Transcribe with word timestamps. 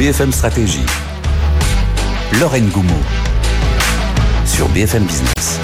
BFM 0.00 0.32
Stratégie. 0.32 0.86
Lorraine 2.40 2.70
Goumeau. 2.70 3.02
Sur 4.46 4.66
BFM 4.70 5.04
Business. 5.04 5.60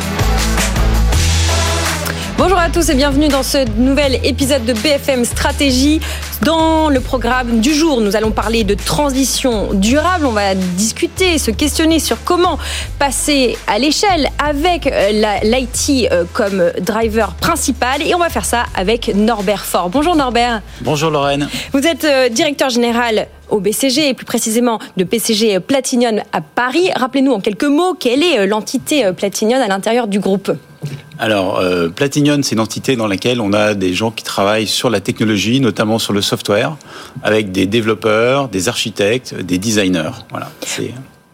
Bonjour 2.37 2.59
à 2.59 2.69
tous 2.69 2.91
et 2.91 2.95
bienvenue 2.95 3.29
dans 3.29 3.43
ce 3.43 3.67
nouvel 3.79 4.21
épisode 4.27 4.67
de 4.67 4.75
BFM 4.75 5.25
Stratégie. 5.25 6.03
Dans 6.43 6.91
le 6.91 7.01
programme 7.01 7.61
du 7.61 7.73
jour, 7.75 8.01
nous 8.01 8.15
allons 8.15 8.31
parler 8.31 8.63
de 8.63 8.75
transition 8.75 9.73
durable. 9.73 10.27
On 10.27 10.33
va 10.33 10.55
discuter, 10.55 11.39
se 11.39 11.51
questionner 11.51 11.99
sur 11.99 12.23
comment 12.25 12.59
passer 12.99 13.57
à 13.67 13.79
l'échelle 13.79 14.29
avec 14.39 14.87
euh, 14.87 15.41
l'IT 15.43 16.13
euh, 16.13 16.25
comme 16.33 16.71
driver 16.81 17.35
principal. 17.35 18.03
Et 18.03 18.15
on 18.15 18.19
va 18.19 18.29
faire 18.29 18.45
ça 18.45 18.65
avec 18.75 19.13
Norbert 19.15 19.65
Fort. 19.65 19.89
Bonjour 19.89 20.15
Norbert. 20.15 20.61
Bonjour 20.83 21.11
Lorraine. 21.11 21.49
Vous 21.73 21.87
êtes 21.87 22.05
euh, 22.05 22.29
directeur 22.29 22.69
général 22.69 23.29
au 23.49 23.61
BCG 23.61 24.11
et 24.11 24.15
plus 24.15 24.27
précisément 24.27 24.79
de 24.97 25.05
PCG 25.05 25.61
Platinion 25.61 26.23
à 26.33 26.41
Paris. 26.41 26.91
Rappelez-nous 26.95 27.33
en 27.33 27.41
quelques 27.41 27.65
mots 27.65 27.95
quelle 27.95 28.23
est 28.23 28.47
l'entité 28.47 29.11
Platinion 29.17 29.61
à 29.61 29.69
l'intérieur 29.69 30.07
du 30.09 30.19
groupe? 30.19 30.51
Alors, 31.19 31.59
euh, 31.61 31.89
Platinion, 31.89 32.39
c'est 32.43 32.55
une 32.55 32.61
entité 32.61 32.95
dans 32.95 33.07
laquelle 33.07 33.41
on 33.41 33.53
a 33.55 33.75
des 33.75 33.95
gens 33.95 34.11
qui 34.11 34.23
travaillent 34.23 34.67
sur 34.67 34.91
la 34.91 35.01
technologie, 35.01 35.61
notamment 35.61 35.99
sur 35.99 36.13
le 36.13 36.21
software, 36.27 36.77
avec 37.23 37.53
des 37.53 37.67
développeurs, 37.67 38.49
des 38.49 38.69
architectes, 38.69 39.35
des 39.35 39.59
designers. 39.59 40.13
Voilà. 40.31 40.49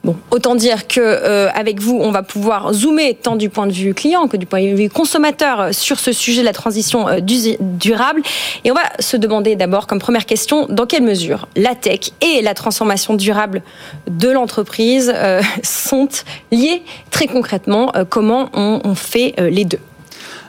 Bon, 0.04 0.16
autant 0.32 0.56
dire 0.56 0.88
que 0.88 1.00
euh, 1.00 1.48
avec 1.54 1.80
vous, 1.80 1.96
on 2.02 2.10
va 2.10 2.24
pouvoir 2.24 2.72
zoomer 2.72 3.14
tant 3.14 3.36
du 3.36 3.48
point 3.48 3.68
de 3.68 3.72
vue 3.72 3.94
client 3.94 4.26
que 4.26 4.36
du 4.36 4.46
point 4.46 4.60
de 4.60 4.74
vue 4.74 4.90
consommateur 4.90 5.72
sur 5.72 6.00
ce 6.00 6.10
sujet 6.10 6.40
de 6.40 6.46
la 6.46 6.52
transition 6.52 7.06
euh, 7.06 7.20
durable. 7.20 8.20
Et 8.64 8.72
on 8.72 8.74
va 8.74 8.82
se 8.98 9.16
demander 9.16 9.54
d'abord, 9.54 9.86
comme 9.86 10.00
première 10.00 10.26
question, 10.26 10.66
dans 10.68 10.86
quelle 10.86 11.04
mesure 11.04 11.46
la 11.54 11.76
tech 11.76 12.10
et 12.20 12.42
la 12.42 12.54
transformation 12.54 13.14
durable 13.14 13.62
de 14.10 14.28
l'entreprise 14.28 15.12
euh, 15.14 15.40
sont 15.62 16.08
liées 16.50 16.82
très 17.12 17.28
concrètement. 17.28 17.92
comment 18.08 18.50
on, 18.54 18.80
on 18.82 18.94
fait 18.96 19.34
les 19.38 19.64
deux? 19.64 19.78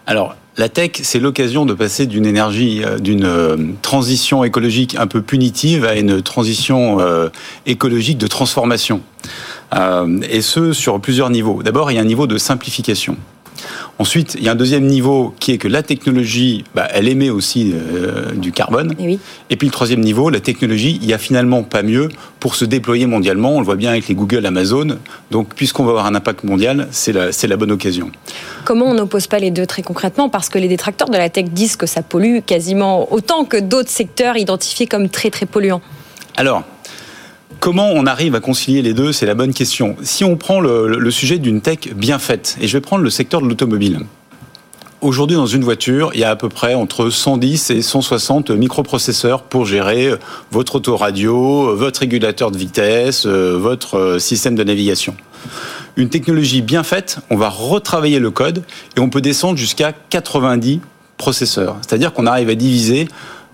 Alors, 0.07 0.35
la 0.57 0.69
tech, 0.69 0.91
c'est 1.01 1.19
l'occasion 1.19 1.65
de 1.65 1.73
passer 1.73 2.05
d'une 2.05 2.25
énergie, 2.25 2.83
d'une 2.99 3.75
transition 3.81 4.43
écologique 4.43 4.95
un 4.99 5.07
peu 5.07 5.21
punitive 5.21 5.83
à 5.83 5.95
une 5.95 6.21
transition 6.21 6.99
écologique 7.65 8.17
de 8.19 8.27
transformation. 8.27 9.01
Euh, 9.75 10.19
et 10.29 10.41
ce 10.41 10.73
sur 10.73 10.99
plusieurs 10.99 11.29
niveaux. 11.29 11.63
D'abord, 11.63 11.91
il 11.91 11.95
y 11.95 11.97
a 11.97 12.01
un 12.01 12.05
niveau 12.05 12.27
de 12.27 12.37
simplification. 12.37 13.17
Ensuite, 13.99 14.35
il 14.37 14.43
y 14.43 14.49
a 14.49 14.51
un 14.51 14.55
deuxième 14.55 14.85
niveau 14.85 15.33
qui 15.39 15.51
est 15.51 15.57
que 15.57 15.67
la 15.67 15.83
technologie, 15.83 16.63
bah, 16.73 16.87
elle 16.91 17.07
émet 17.07 17.29
aussi 17.29 17.73
euh, 17.73 18.31
du 18.31 18.51
carbone. 18.51 18.95
Et, 18.99 19.19
et, 19.49 19.55
puis 19.55 19.67
le 19.67 19.71
troisième 19.71 20.01
niveau, 20.01 20.29
la 20.29 20.39
technologie, 20.39 20.97
il 21.01 21.07
n'y 21.07 21.13
a 21.13 21.17
finalement 21.17 21.63
pas 21.63 21.83
mieux 21.83 22.09
pour 22.39 22.55
se 22.55 22.65
déployer 22.65 23.05
mondialement. 23.05 23.55
On 23.55 23.59
le 23.59 23.65
voit 23.65 23.75
bien 23.75 23.91
avec 23.91 24.07
les 24.07 24.15
Google, 24.15 24.45
Amazon. 24.45 24.97
Donc, 25.31 25.53
puisqu'on 25.55 25.83
va 25.83 25.91
avoir 25.91 26.05
un 26.05 26.15
impact 26.15 26.43
mondial, 26.43 26.87
c'est 26.91 27.13
la, 27.13 27.29
la 27.31 27.57
bonne 27.57 27.71
occasion. 27.71 28.11
Comment 28.65 28.85
on 28.85 28.93
n'oppose 28.93 29.27
pas 29.27 29.39
les 29.39 29.51
deux 29.51 29.65
très 29.65 29.83
concrètement? 29.83 30.29
Parce 30.29 30.49
que 30.49 30.57
les 30.57 30.67
détracteurs 30.67 31.09
de 31.09 31.17
la 31.17 31.29
tech 31.29 31.45
disent 31.45 31.75
que 31.75 31.85
ça 31.85 32.01
pollue 32.01 32.39
quasiment 32.45 33.11
autant 33.13 33.45
que 33.45 33.57
d'autres 33.57 33.89
secteurs 33.89 34.37
identifiés 34.37 34.87
comme 34.87 35.09
très 35.09 35.29
très 35.29 35.45
polluants. 35.45 35.81
Alors, 36.35 36.63
Comment 37.59 37.89
on 37.93 38.05
arrive 38.05 38.35
à 38.35 38.39
concilier 38.39 38.81
les 38.81 38.93
deux 38.93 39.11
C'est 39.11 39.25
la 39.25 39.35
bonne 39.35 39.53
question. 39.53 39.95
Si 40.03 40.23
on 40.23 40.35
prend 40.35 40.59
le, 40.59 41.11
sujet 41.11 41.39
d'une 41.39 41.61
tech 41.61 41.93
bien 41.95 42.19
faite, 42.19 42.57
et 42.59 42.67
je 42.67 42.77
vais 42.77 42.81
prendre 42.81 43.03
le 43.03 43.09
secteur 43.09 43.41
de 43.41 43.47
l'automobile. 43.47 43.99
Aujourd'hui, 45.01 45.35
dans 45.35 45.47
une 45.47 45.63
voiture, 45.63 46.11
il 46.13 46.21
y 46.21 46.23
a 46.23 46.29
à 46.29 46.35
peu 46.37 46.47
près 46.47 46.75
entre 46.75 47.09
110 47.09 47.71
et 47.71 47.81
160 47.81 48.51
microprocesseurs 48.51 49.43
pour 49.43 49.65
gérer 49.65 50.13
votre 50.51 50.75
autoradio, 50.75 51.75
votre 51.75 51.99
régulateur 51.99 52.51
de 52.51 52.57
vitesse, 52.57 53.25
euh, 53.25 53.57
votre 53.57 53.97
euh, 53.97 54.19
système 54.19 54.55
de 54.55 54.63
navigation. 54.63 55.15
Une 55.97 56.07
technologie 56.07 56.61
bien 56.61 56.83
faite, 56.83 57.19
on 57.29 57.35
va 57.35 57.49
retravailler 57.49 58.19
le 58.19 58.31
code 58.31 58.63
et 58.95 59.01
on 59.01 59.09
peut 59.09 59.19
descendre 59.19 59.57
jusqu'à 59.57 59.91
90 59.91 60.79
processeurs. 61.17 61.77
C'est-à-dire 61.81 62.13
qu'on 62.13 62.25
arrive 62.25 62.49
à 62.49 62.55
diviser 62.55 63.07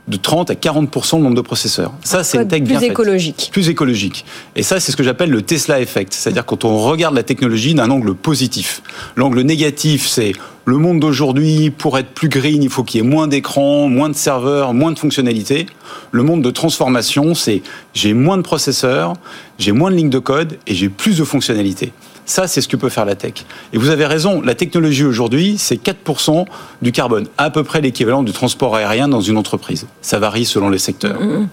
de 0.09 0.17
30 0.17 0.49
à 0.49 0.55
40% 0.55 1.17
le 1.17 1.23
nombre 1.23 1.35
de 1.35 1.41
processeurs. 1.41 1.93
Ça, 2.03 2.23
c'est 2.23 2.37
une 2.37 2.47
tech 2.47 2.63
plus 2.63 2.83
écologique? 2.83 3.49
Plus 3.51 3.69
écologique. 3.69 4.25
Et 4.55 4.63
ça, 4.63 4.79
c'est 4.79 4.91
ce 4.91 4.97
que 4.97 5.03
j'appelle 5.03 5.29
le 5.29 5.41
Tesla 5.41 5.79
effect. 5.79 6.13
C'est-à-dire 6.13 6.45
quand 6.45 6.65
on 6.65 6.77
regarde 6.77 7.15
la 7.15 7.23
technologie 7.23 7.73
d'un 7.75 7.89
angle 7.89 8.15
positif. 8.15 8.81
L'angle 9.15 9.41
négatif, 9.41 10.07
c'est 10.07 10.33
le 10.65 10.77
monde 10.77 10.99
d'aujourd'hui, 10.99 11.71
pour 11.71 11.97
être 11.97 12.09
plus 12.09 12.29
green, 12.29 12.61
il 12.61 12.69
faut 12.69 12.83
qu'il 12.83 13.01
y 13.01 13.03
ait 13.03 13.07
moins 13.07 13.27
d'écrans, 13.27 13.87
moins 13.87 14.09
de 14.09 14.15
serveurs, 14.15 14.73
moins 14.73 14.91
de 14.91 14.99
fonctionnalités. 14.99 15.65
Le 16.11 16.23
monde 16.23 16.43
de 16.43 16.51
transformation, 16.51 17.33
c'est 17.33 17.61
j'ai 17.93 18.13
moins 18.13 18.37
de 18.37 18.43
processeurs, 18.43 19.13
j'ai 19.57 19.71
moins 19.71 19.89
de 19.89 19.95
lignes 19.95 20.09
de 20.09 20.19
code 20.19 20.57
et 20.67 20.75
j'ai 20.75 20.89
plus 20.89 21.17
de 21.17 21.23
fonctionnalités. 21.23 21.91
Ça, 22.29 22.45
c'est 22.45 22.61
ce 22.61 22.67
que 22.67 22.75
peut 22.75 22.89
faire 22.89 23.05
la 23.05 23.15
tech. 23.15 23.43
Et 23.73 23.79
vous 23.79 23.89
avez 23.89 24.05
raison, 24.05 24.39
la 24.41 24.53
technologie 24.53 25.03
aujourd'hui, 25.03 25.55
c'est 25.57 25.83
4% 25.83 26.45
du 26.83 26.91
carbone, 26.91 27.25
à 27.39 27.49
peu 27.49 27.63
près 27.63 27.81
l'équivalent 27.81 28.21
du 28.21 28.33
transport 28.33 28.75
aérien 28.75 29.07
dans 29.07 29.19
une 29.19 29.35
entreprise. 29.35 29.87
Ça 30.03 30.19
varie 30.19 30.45
selon 30.45 30.69
les 30.69 30.77
secteurs. 30.77 31.19
Mm-hmm. 31.19 31.47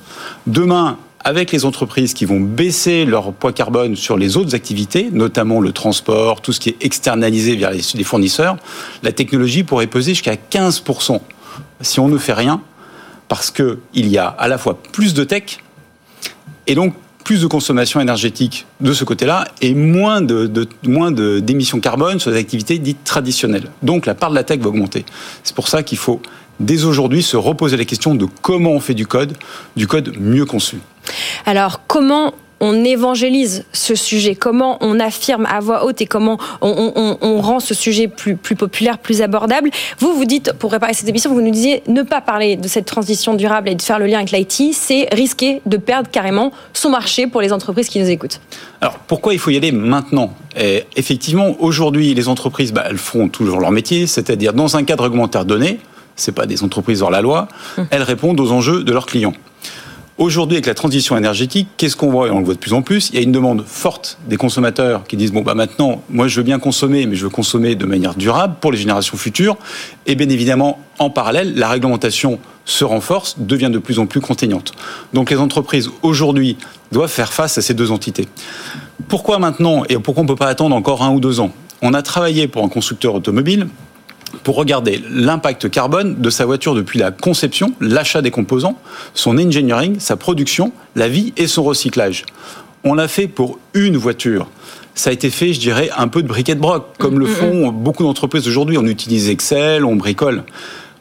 Demain, 0.49 0.99
avec 1.25 1.51
les 1.51 1.65
entreprises 1.65 2.13
qui 2.13 2.27
vont 2.27 2.41
baisser 2.41 3.07
leur 3.07 3.33
poids 3.33 3.55
carbone 3.55 3.97
sur 3.97 4.19
les 4.19 4.37
autres 4.37 4.55
activités, 4.55 5.09
notamment 5.11 5.63
le 5.63 5.73
transport, 5.73 6.43
tout 6.43 6.53
ce 6.53 6.61
qui 6.61 6.69
est 6.69 6.85
externalisé 6.85 7.57
vers 7.57 7.71
les 7.71 8.05
fournisseurs, 8.05 8.59
la 9.03 9.13
technologie 9.13 9.63
pourrait 9.63 9.87
peser 9.87 10.13
jusqu'à 10.13 10.35
15% 10.35 11.21
si 11.81 12.01
on 12.01 12.09
ne 12.09 12.19
fait 12.19 12.35
rien, 12.35 12.61
parce 13.29 13.51
qu'il 13.51 13.79
y 13.95 14.19
a 14.19 14.27
à 14.27 14.47
la 14.47 14.59
fois 14.59 14.79
plus 14.93 15.15
de 15.15 15.25
tech 15.25 15.59
et 16.67 16.75
donc 16.75 16.93
plus 17.27 17.43
de 17.43 17.49
consommation 17.49 18.01
énergétique 18.01 18.67
de 18.81 18.93
ce 18.93 19.03
côté-là 19.03 19.49
et 19.61 19.75
moins 19.75 20.21
de, 20.21 20.69
moins 20.85 21.11
d'émissions 21.11 21.81
carbone 21.81 22.21
sur 22.21 22.31
les 22.31 22.39
activités 22.39 22.79
dites 22.79 23.03
traditionnelles. 23.03 23.69
Donc 23.83 24.07
la 24.07 24.15
part 24.15 24.31
de 24.31 24.37
la 24.37 24.45
tech 24.45 24.61
va 24.61 24.69
augmenter. 24.69 25.05
C'est 25.43 25.57
pour 25.57 25.67
ça 25.67 25.83
qu'il 25.83 25.99
faut 25.99 26.23
dès 26.61 26.85
aujourd'hui 26.85 27.25
se 27.25 27.37
reposer 27.37 27.77
la 27.77 27.85
question 27.85 28.15
de 28.15 28.29
comment 28.43 28.71
on 28.71 28.79
fait 28.79 28.95
du 28.95 29.09
code, 29.09 29.37
du 29.75 29.89
code 29.89 30.15
mieux 30.21 30.47
conçu. 30.47 30.77
Alors 31.47 31.81
comment 31.89 32.33
on 32.61 32.85
évangélise 32.85 33.65
ce 33.73 33.95
sujet, 33.95 34.35
comment 34.35 34.79
on 34.81 34.99
affirme 34.99 35.47
à 35.47 35.61
voix 35.61 35.85
haute 35.85 36.01
et 36.01 36.07
comment 36.07 36.39
on, 36.63 37.41
rend 37.41 37.61
ce 37.61 37.75
sujet 37.75 38.09
plus, 38.09 38.37
plus, 38.37 38.57
populaire, 38.57 38.99
plus 38.99 39.23
abordable? 39.23 39.71
Vous, 39.99 40.15
vous 40.15 40.25
dites, 40.25 40.53
pour 40.55 40.71
préparer 40.71 40.95
cette 40.95 41.09
émission, 41.09 41.33
vous 41.33 41.43
nous 41.43 41.51
disiez 41.51 41.83
ne 41.87 42.03
pas 42.03 42.21
parler 42.21 42.57
de 42.57 42.69
cette 42.69 42.87
transition 42.87 43.35
durable 43.35 43.69
et 43.69 43.75
de 43.75 43.83
faire 43.83 43.99
le 43.99 44.07
lien 44.07 44.19
avec 44.19 44.31
l'IT, 44.31 44.73
c'est 44.75 45.09
risquer 45.13 45.61
de 45.67 45.77
perdre 45.77 46.11
carrément 46.11 46.53
son 46.73 46.91
marché 46.91 47.27
pour 47.27 47.41
les 47.41 47.53
entreprises 47.53 47.89
qui 47.89 48.01
nous 48.01 48.09
écoutent. 48.09 48.41
Alors, 48.81 48.99
pourquoi 49.07 49.35
il 49.35 49.39
faut 49.39 49.51
y 49.51 49.57
aller 49.57 49.73
maintenant? 49.73 50.33
Effectivement, 50.97 51.55
aujourd'hui, 51.61 52.15
les 52.15 52.29
entreprises, 52.29 52.73
bah, 52.73 52.85
elles 52.89 52.97
font 52.97 53.29
toujours 53.29 53.61
leur 53.61 53.71
métier, 53.71 54.07
c'est-à-dire 54.07 54.55
dans 54.55 54.77
un 54.77 54.85
cadre 54.85 55.05
réglementaire 55.05 55.45
donné, 55.45 55.81
c'est 56.17 56.33
pas 56.33 56.47
des 56.47 56.65
entreprises 56.65 57.03
hors 57.03 57.11
la 57.11 57.21
loi, 57.21 57.49
hum. 57.77 57.87
elles 57.91 58.03
répondent 58.03 58.41
aux 58.41 58.51
enjeux 58.51 58.83
de 58.83 58.93
leurs 58.93 59.07
clients. 59.07 59.35
Aujourd'hui, 60.19 60.57
avec 60.57 60.65
la 60.65 60.73
transition 60.73 61.15
énergétique, 61.19 61.69
qu'est-ce 61.77 61.95
qu'on 61.95 62.11
voit? 62.11 62.29
Et 62.29 62.31
on 62.31 62.39
le 62.39 62.45
voit 62.47 62.55
de 62.55 62.59
plus 62.59 62.73
en 62.73 62.81
plus. 62.81 63.11
Il 63.11 63.17
y 63.17 63.19
a 63.19 63.21
une 63.21 63.33
demande 63.33 63.63
forte 63.67 64.17
des 64.27 64.39
consommateurs 64.39 65.05
qui 65.07 65.15
disent 65.19 65.31
bon 65.31 65.43
bah 65.43 65.55
maintenant, 65.55 66.03
moi 66.09 66.27
je 66.27 66.37
veux 66.37 66.43
bien 66.43 66.59
consommer, 66.59 67.05
mais 67.05 67.17
je 67.17 67.25
veux 67.25 67.31
consommer 67.31 67.75
de 67.75 67.85
manière 67.85 68.15
durable 68.15 68.57
pour 68.59 68.73
les 68.73 68.79
générations 68.79 69.19
futures. 69.19 69.59
Et 70.07 70.15
bien 70.15 70.31
évidemment, 70.31 70.81
en 70.99 71.11
parallèle, 71.11 71.55
la 71.55 71.69
réglementation 71.69 72.39
se 72.65 72.83
renforce, 72.83 73.37
devient 73.39 73.69
de 73.71 73.79
plus 73.79 73.99
en 73.99 74.07
plus 74.07 74.23
contraignante. 74.23 74.73
Donc 75.13 75.31
les 75.31 75.37
entreprises 75.37 75.91
aujourd'hui 76.01 76.57
doivent 76.93 77.13
faire 77.13 77.35
face 77.35 77.59
à 77.59 77.63
ces 77.63 77.75
deux 77.75 77.91
entités. 77.91 78.27
Pourquoi 79.09 79.39
maintenant 79.39 79.85
et 79.91 79.99
pourquoi 79.99 80.23
on 80.23 80.25
ne 80.25 80.31
peut 80.31 80.37
pas 80.37 80.49
attendre 80.49 80.75
encore 80.75 81.03
un 81.03 81.13
ou 81.13 81.21
deux 81.21 81.41
ans? 81.41 81.53
On 81.83 81.93
a 81.93 82.01
travaillé 82.01 82.49
pour 82.49 82.65
un 82.65 82.71
constructeur 82.71 83.15
automobile 83.15 83.69
pour 84.47 84.55
regarder 84.55 85.03
l'impact 85.11 85.69
carbone 85.69 86.21
de 86.21 86.31
sa 86.31 86.47
voiture 86.47 86.77
depuis 86.77 87.01
la 87.01 87.11
conception, 87.11 87.73
l'achat 87.81 88.23
des 88.23 88.31
composants, 88.31 88.79
son 89.13 89.39
engineering, 89.39 89.99
sa 89.99 90.15
production, 90.15 90.71
la 90.95 91.09
vie 91.09 91.33
et 91.37 91.49
son 91.49 91.65
recyclage. 91.65 92.25
On 92.85 92.95
l'a 92.95 93.09
fait 93.09 93.27
pour 93.27 93.59
une 93.75 93.97
voiture. 93.97 94.47
Ça 94.95 95.11
a 95.11 95.13
été 95.13 95.31
fait, 95.31 95.53
je 95.53 95.59
dirais, 95.59 95.91
un 95.97 96.07
peu 96.07 96.23
de 96.23 96.29
briquet 96.29 96.55
de 96.55 96.61
broc, 96.61 96.95
comme 96.97 97.19
le 97.19 97.27
mm, 97.27 97.31
mm, 97.31 97.35
font 97.35 97.73
mm. 97.73 97.83
beaucoup 97.83 98.05
d'entreprises 98.05 98.47
aujourd'hui. 98.47 98.79
On 98.79 98.87
utilise 98.87 99.31
Excel, 99.31 99.85
on 99.85 99.97
bricole. 99.97 100.45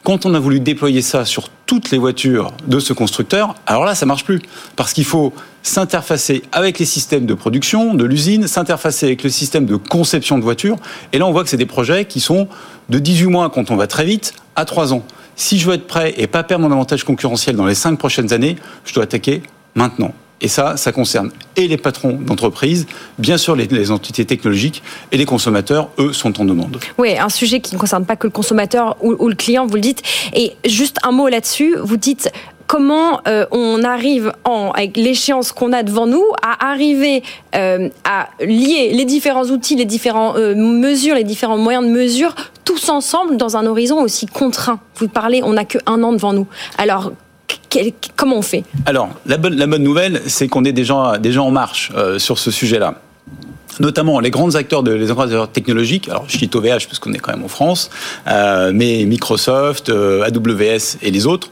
Quand 0.02 0.26
on 0.26 0.34
a 0.34 0.40
voulu 0.40 0.58
déployer 0.58 1.00
ça 1.00 1.24
sur 1.24 1.48
toutes 1.66 1.92
les 1.92 1.98
voitures 1.98 2.52
de 2.66 2.80
ce 2.80 2.92
constructeur, 2.94 3.54
alors 3.68 3.84
là, 3.84 3.94
ça 3.94 4.06
marche 4.06 4.24
plus. 4.24 4.40
Parce 4.74 4.92
qu'il 4.92 5.04
faut 5.04 5.32
s'interfacer 5.66 6.42
avec 6.52 6.78
les 6.78 6.84
systèmes 6.84 7.26
de 7.26 7.34
production 7.34 7.94
de 7.94 8.04
l'usine, 8.04 8.46
s'interfacer 8.46 9.06
avec 9.06 9.24
le 9.24 9.30
système 9.30 9.66
de 9.66 9.76
conception 9.76 10.38
de 10.38 10.42
voitures. 10.42 10.76
Et 11.12 11.18
là, 11.18 11.26
on 11.26 11.32
voit 11.32 11.42
que 11.42 11.50
c'est 11.50 11.56
des 11.56 11.66
projets 11.66 12.04
qui 12.04 12.20
sont 12.20 12.48
de 12.88 12.98
18 12.98 13.26
mois 13.26 13.50
quand 13.50 13.70
on 13.70 13.76
va 13.76 13.86
très 13.86 14.04
vite 14.04 14.34
à 14.54 14.64
3 14.64 14.94
ans. 14.94 15.02
Si 15.34 15.58
je 15.58 15.66
veux 15.66 15.74
être 15.74 15.86
prêt 15.86 16.14
et 16.16 16.28
pas 16.28 16.44
perdre 16.44 16.66
mon 16.66 16.72
avantage 16.72 17.04
concurrentiel 17.04 17.56
dans 17.56 17.66
les 17.66 17.74
5 17.74 17.98
prochaines 17.98 18.32
années, 18.32 18.56
je 18.84 18.94
dois 18.94 19.04
attaquer 19.04 19.42
maintenant. 19.74 20.14
Et 20.40 20.48
ça, 20.48 20.76
ça 20.76 20.92
concerne 20.92 21.30
et 21.56 21.66
les 21.66 21.78
patrons 21.78 22.12
d'entreprise, 22.12 22.86
bien 23.18 23.38
sûr 23.38 23.56
les, 23.56 23.90
entités 23.90 24.24
technologiques, 24.26 24.82
et 25.10 25.16
les 25.16 25.24
consommateurs, 25.24 25.88
eux, 25.98 26.12
sont 26.12 26.40
en 26.40 26.44
demande. 26.44 26.78
Oui, 26.98 27.18
un 27.18 27.30
sujet 27.30 27.60
qui 27.60 27.74
ne 27.74 27.80
concerne 27.80 28.04
pas 28.04 28.16
que 28.16 28.26
le 28.26 28.30
consommateur 28.30 28.96
ou, 29.02 29.28
le 29.28 29.34
client, 29.34 29.66
vous 29.66 29.76
le 29.76 29.80
dites. 29.80 30.02
Et 30.34 30.54
juste 30.66 30.98
un 31.02 31.10
mot 31.10 31.28
là-dessus, 31.28 31.76
vous 31.82 31.96
dites 31.96 32.30
comment 32.66 33.20
on 33.52 33.82
arrive, 33.84 34.32
avec 34.74 34.96
l'échéance 34.96 35.52
qu'on 35.52 35.72
a 35.72 35.82
devant 35.82 36.06
nous, 36.06 36.24
à 36.42 36.70
arriver 36.70 37.22
à 37.52 38.28
lier 38.40 38.92
les 38.92 39.04
différents 39.04 39.46
outils, 39.46 39.76
les 39.76 39.84
différentes 39.84 40.36
mesures, 40.36 41.14
les 41.14 41.24
différents 41.24 41.58
moyens 41.58 41.84
de 41.84 41.90
mesure, 41.90 42.34
tous 42.64 42.88
ensemble 42.88 43.36
dans 43.36 43.56
un 43.56 43.66
horizon 43.66 44.00
aussi 44.00 44.26
contraint. 44.26 44.80
Vous 44.96 45.08
parlez, 45.08 45.42
on 45.42 45.54
n'a 45.54 45.64
qu'un 45.64 46.02
an 46.02 46.12
devant 46.12 46.32
nous. 46.32 46.46
Alors, 46.78 47.12
comment 48.16 48.36
on 48.36 48.42
fait? 48.42 48.64
Alors, 48.86 49.08
la 49.26 49.36
bonne, 49.36 49.82
nouvelle, 49.82 50.22
c'est 50.26 50.48
qu'on 50.48 50.64
est 50.64 50.72
déjà, 50.72 51.18
déjà 51.18 51.42
en 51.42 51.50
marche 51.50 51.92
euh, 51.96 52.18
sur 52.18 52.38
ce 52.38 52.50
sujet-là 52.50 52.94
notamment 53.78 54.20
les 54.20 54.30
grands 54.30 54.54
acteurs 54.54 54.82
de 54.82 54.90
les 54.90 55.10
acteurs 55.10 55.50
technologiques. 55.50 56.08
Alors 56.08 56.24
je 56.28 56.38
cite 56.38 56.56
OVH 56.56 56.86
parce 56.86 56.98
qu'on 56.98 57.12
est 57.12 57.18
quand 57.18 57.32
même 57.32 57.44
en 57.44 57.48
France, 57.48 57.90
euh, 58.26 58.70
mais 58.74 59.04
Microsoft, 59.04 59.90
euh, 59.90 60.22
AWS 60.22 60.96
et 61.02 61.10
les 61.10 61.26
autres. 61.26 61.50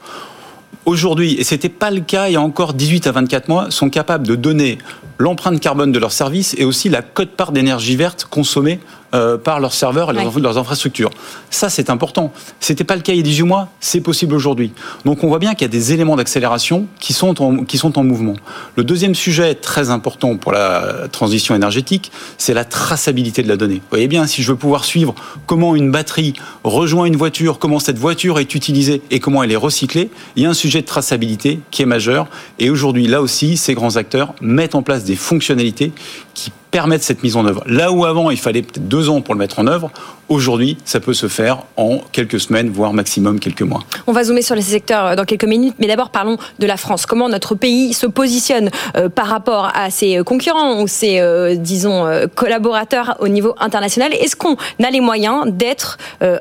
Aujourd'hui, 0.86 1.34
et 1.38 1.44
c'était 1.44 1.70
pas 1.70 1.90
le 1.90 2.00
cas 2.00 2.28
il 2.28 2.32
y 2.32 2.36
a 2.36 2.42
encore 2.42 2.74
18 2.74 3.06
à 3.06 3.12
24 3.12 3.48
mois, 3.48 3.70
sont 3.70 3.88
capables 3.88 4.26
de 4.26 4.34
donner 4.34 4.78
l'empreinte 5.18 5.58
carbone 5.58 5.92
de 5.92 5.98
leurs 5.98 6.12
services 6.12 6.54
et 6.58 6.64
aussi 6.64 6.90
la 6.90 7.00
cote-part 7.00 7.52
d'énergie 7.52 7.96
verte 7.96 8.26
consommée 8.28 8.80
euh, 9.14 9.38
par 9.38 9.60
leurs 9.60 9.72
serveurs 9.72 10.10
et 10.10 10.40
leurs, 10.40 10.58
infrastructures. 10.58 11.10
Ça, 11.50 11.68
c'est 11.68 11.88
important. 11.88 12.32
C'était 12.60 12.84
pas 12.84 12.96
le 12.96 13.02
cas 13.02 13.12
il 13.12 13.16
y 13.16 13.20
a 13.20 13.22
18 13.22 13.42
mois, 13.44 13.68
c'est 13.80 14.00
possible 14.00 14.34
aujourd'hui. 14.34 14.72
Donc 15.04 15.22
on 15.22 15.28
voit 15.28 15.38
bien 15.38 15.54
qu'il 15.54 15.62
y 15.62 15.64
a 15.64 15.68
des 15.68 15.92
éléments 15.92 16.16
d'accélération 16.16 16.86
qui 16.98 17.12
sont 17.12 17.40
en, 17.40 17.64
qui 17.64 17.78
sont 17.78 17.98
en 17.98 18.04
mouvement. 18.04 18.34
Le 18.76 18.84
deuxième 18.84 19.14
sujet 19.14 19.54
très 19.54 19.90
important 19.90 20.36
pour 20.36 20.52
la 20.52 21.08
transition 21.12 21.54
énergétique, 21.54 22.10
c'est 22.38 22.54
la 22.54 22.64
traçabilité 22.64 23.42
de 23.42 23.48
la 23.48 23.56
donnée. 23.56 23.76
Vous 23.76 23.90
voyez 23.90 24.08
bien, 24.08 24.26
si 24.26 24.42
je 24.42 24.50
veux 24.50 24.58
pouvoir 24.58 24.84
suivre 24.84 25.14
comment 25.46 25.76
une 25.76 25.90
batterie 25.90 26.34
rejoint 26.64 27.04
une 27.04 27.16
voiture, 27.16 27.58
comment 27.58 27.78
cette 27.78 27.98
voiture 27.98 28.38
est 28.38 28.54
utilisée 28.54 29.02
et 29.10 29.20
comment 29.20 29.42
elle 29.42 29.52
est 29.52 29.56
recyclée, 29.56 30.10
il 30.36 30.42
y 30.42 30.46
a 30.46 30.50
un 30.50 30.54
sujet 30.54 30.80
de 30.80 30.86
traçabilité 30.86 31.60
qui 31.70 31.82
est 31.82 31.86
majeur. 31.86 32.26
Et 32.58 32.70
aujourd'hui, 32.70 33.06
là 33.06 33.22
aussi, 33.22 33.56
ces 33.56 33.74
grands 33.74 33.96
acteurs 33.96 34.34
mettent 34.40 34.74
en 34.74 34.82
place 34.82 35.04
des 35.04 35.16
fonctionnalités 35.16 35.92
qui 36.34 36.50
permettre 36.74 37.04
cette 37.04 37.22
mise 37.22 37.36
en 37.36 37.46
œuvre. 37.46 37.62
Là 37.68 37.92
où 37.92 38.04
avant, 38.04 38.32
il 38.32 38.36
fallait 38.36 38.62
peut-être 38.62 38.88
deux 38.88 39.08
ans 39.08 39.20
pour 39.20 39.34
le 39.34 39.38
mettre 39.38 39.60
en 39.60 39.68
œuvre, 39.68 39.92
aujourd'hui, 40.28 40.76
ça 40.84 40.98
peut 40.98 41.14
se 41.14 41.28
faire 41.28 41.58
en 41.76 42.00
quelques 42.10 42.40
semaines, 42.40 42.68
voire 42.68 42.92
maximum 42.92 43.38
quelques 43.38 43.62
mois. 43.62 43.84
On 44.08 44.12
va 44.12 44.24
zoomer 44.24 44.42
sur 44.42 44.56
les 44.56 44.62
secteurs 44.62 45.06
euh, 45.06 45.14
dans 45.14 45.24
quelques 45.24 45.44
minutes, 45.44 45.76
mais 45.78 45.86
d'abord 45.86 46.10
parlons 46.10 46.36
de 46.58 46.66
la 46.66 46.76
France. 46.76 47.06
Comment 47.06 47.28
notre 47.28 47.54
pays 47.54 47.94
se 47.94 48.08
positionne 48.08 48.70
euh, 48.96 49.08
par 49.08 49.28
rapport 49.28 49.70
à 49.72 49.90
ses 49.90 50.24
concurrents 50.26 50.82
ou 50.82 50.88
ses, 50.88 51.20
euh, 51.20 51.54
disons, 51.54 52.08
collaborateurs 52.34 53.18
au 53.20 53.28
niveau 53.28 53.54
international? 53.60 54.12
Est-ce 54.12 54.34
qu'on 54.34 54.56
a 54.82 54.90
les 54.90 55.00
moyens 55.00 55.44
d'être 55.46 55.96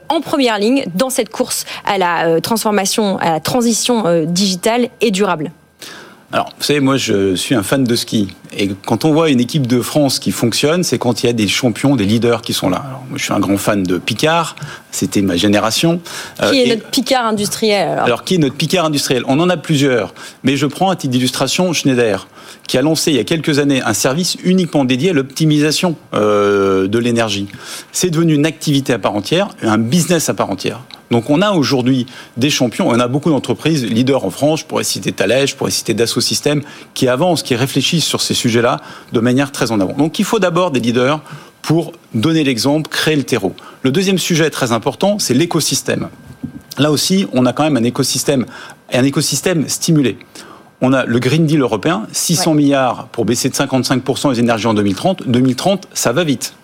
en 0.09 0.21
première 0.21 0.57
ligne 0.57 0.85
dans 0.95 1.11
cette 1.11 1.29
course 1.29 1.65
à 1.85 1.99
la 1.99 2.41
transformation, 2.41 3.19
à 3.19 3.33
la 3.33 3.39
transition 3.39 4.25
digitale 4.25 4.89
et 4.99 5.11
durable? 5.11 5.51
Alors, 6.33 6.49
vous 6.57 6.63
savez, 6.63 6.79
moi, 6.79 6.97
je 6.97 7.35
suis 7.35 7.53
un 7.53 7.61
fan 7.61 7.83
de 7.83 7.95
ski. 7.95 8.27
Et 8.57 8.71
quand 8.87 9.05
on 9.05 9.13
voit 9.13 9.29
une 9.29 9.39
équipe 9.39 9.67
de 9.67 9.81
France 9.81 10.17
qui 10.17 10.31
fonctionne, 10.31 10.83
c'est 10.83 10.97
quand 10.97 11.21
il 11.21 11.27
y 11.27 11.29
a 11.29 11.33
des 11.33 11.47
champions, 11.47 11.95
des 11.95 12.05
leaders 12.05 12.41
qui 12.41 12.53
sont 12.53 12.71
là. 12.71 12.83
Alors, 12.87 13.03
moi, 13.07 13.19
je 13.19 13.23
suis 13.23 13.33
un 13.33 13.39
grand 13.39 13.57
fan 13.57 13.83
de 13.83 13.99
Picard. 13.99 14.55
C'était 14.89 15.21
ma 15.21 15.35
génération. 15.35 16.01
Euh, 16.41 16.49
qui 16.49 16.63
est 16.63 16.69
notre 16.69 16.89
Picard 16.89 17.27
industriel 17.27 17.87
alors, 17.87 18.05
alors, 18.05 18.23
qui 18.23 18.33
est 18.33 18.37
notre 18.39 18.55
Picard 18.55 18.85
industriel? 18.85 19.23
On 19.27 19.39
en 19.39 19.47
a 19.47 19.57
plusieurs. 19.57 20.15
Mais 20.41 20.57
je 20.57 20.65
prends 20.65 20.89
à 20.89 20.95
titre 20.95 21.11
d'illustration 21.11 21.71
Schneider, 21.71 22.27
qui 22.67 22.79
a 22.79 22.81
lancé 22.81 23.11
il 23.11 23.17
y 23.17 23.19
a 23.19 23.25
quelques 23.25 23.59
années 23.59 23.83
un 23.83 23.93
service 23.93 24.35
uniquement 24.43 24.85
dédié 24.85 25.11
à 25.11 25.13
l'optimisation 25.13 25.95
euh, 26.15 26.87
de 26.87 26.97
l'énergie. 26.97 27.47
C'est 27.91 28.09
devenu 28.09 28.33
une 28.33 28.47
activité 28.47 28.91
à 28.91 28.97
part 28.97 29.13
entière, 29.13 29.49
un 29.61 29.77
business 29.77 30.29
à 30.29 30.33
part 30.33 30.49
entière. 30.49 30.79
Donc 31.13 31.29
on 31.29 31.43
a 31.43 31.51
aujourd'hui 31.51 32.07
des 32.37 32.49
champions, 32.49 32.89
on 32.89 32.99
a 32.99 33.07
beaucoup 33.07 33.29
d'entreprises 33.29 33.85
leaders 33.85 34.25
en 34.25 34.31
France, 34.31 34.61
je 34.61 34.65
pourrais 34.65 34.83
citer 34.83 35.11
Thales, 35.11 35.47
je 35.47 35.55
pourrais 35.55 35.69
citer 35.69 35.93
Dassault 35.93 36.21
Systèmes, 36.21 36.63
qui 36.95 37.07
avancent, 37.07 37.43
qui 37.43 37.53
réfléchissent 37.53 38.03
sur 38.03 38.19
ces 38.19 38.33
sujets-là 38.33 38.81
de 39.11 39.19
manière 39.19 39.51
très 39.51 39.71
en 39.71 39.79
avant. 39.79 39.93
Donc 39.93 40.17
il 40.17 40.25
faut 40.25 40.39
d'abord 40.39 40.71
des 40.71 40.79
leaders 40.79 41.21
pour 41.61 41.93
donner 42.15 42.43
l'exemple, 42.43 42.89
créer 42.89 43.15
le 43.15 43.21
terreau. 43.21 43.53
Le 43.83 43.91
deuxième 43.91 44.17
sujet 44.17 44.49
très 44.49 44.71
important, 44.71 45.19
c'est 45.19 45.35
l'écosystème. 45.35 46.09
Là 46.79 46.89
aussi, 46.89 47.27
on 47.31 47.45
a 47.45 47.53
quand 47.53 47.63
même 47.63 47.77
un 47.77 47.83
écosystème, 47.83 48.47
un 48.91 49.03
écosystème 49.03 49.69
stimulé. 49.69 50.17
On 50.81 50.93
a 50.93 51.05
le 51.05 51.19
Green 51.19 51.45
Deal 51.45 51.61
européen, 51.61 52.07
600 52.11 52.55
milliards 52.55 53.07
pour 53.11 53.25
baisser 53.25 53.49
de 53.49 53.53
55% 53.53 54.31
les 54.31 54.39
énergies 54.39 54.65
en 54.65 54.73
2030. 54.73 55.27
2030, 55.27 55.89
ça 55.93 56.11
va 56.11 56.23
vite. 56.23 56.55